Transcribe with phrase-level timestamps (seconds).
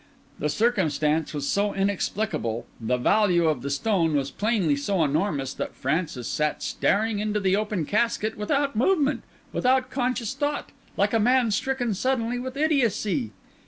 [0.39, 5.75] The circumstance was so inexplicable, the value of the stone was plainly so enormous, that
[5.75, 9.21] Francis sat staring into the open casket without movement,
[9.53, 13.31] without conscious thought, like a man stricken suddenly with idiocy.